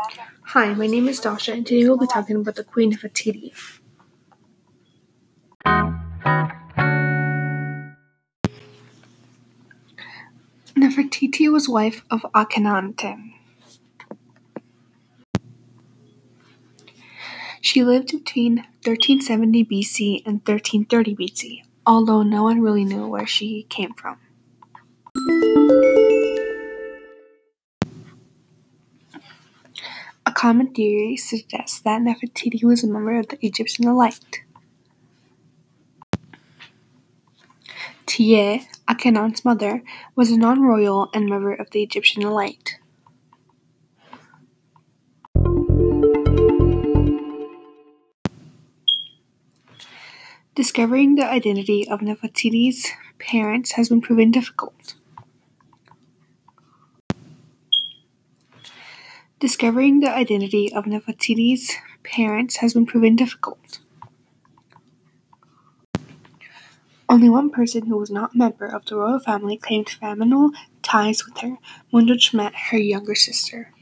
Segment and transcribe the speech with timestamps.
[0.00, 3.52] Hi, my name is Dasha, and today we'll be talking about the Queen of Nefertiti.
[10.74, 13.34] Nefertiti was wife of Akhenaten.
[17.60, 23.66] She lived between 1370 BC and 1330 BC, although no one really knew where she
[23.68, 24.18] came from.
[30.40, 34.42] Common theory suggests that Nefertiti was a member of the Egyptian elite.
[38.06, 39.82] Tiye, Akhenaten's mother,
[40.16, 42.78] was a non-royal and member of the Egyptian elite.
[50.54, 52.88] Discovering the identity of Nefertiti's
[53.18, 54.94] parents has been proven difficult.
[59.40, 63.78] Discovering the identity of Nefertiti's parents has been proven difficult.
[67.08, 70.50] Only one person who was not a member of the royal family claimed familial
[70.82, 71.56] ties with her,
[71.90, 73.72] Mutnodjmet, her younger sister.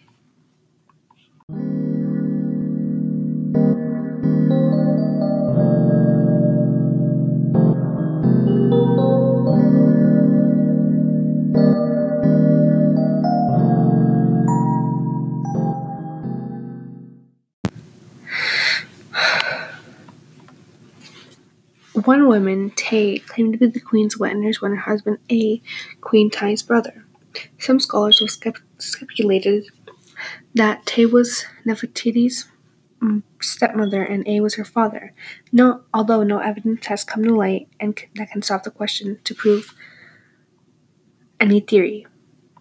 [22.04, 25.60] One woman, Tey, claimed to be the queen's witness when her husband Ay,
[26.00, 27.04] Queen Tiye's brother.
[27.58, 29.66] Some scholars have speculated
[30.54, 32.46] that Tey was Nefertiti's
[33.02, 35.12] mm, stepmother and Ay was her father,
[35.50, 39.34] no, although no evidence has come to light and that can stop the question to
[39.34, 39.74] prove
[41.40, 42.06] any theory.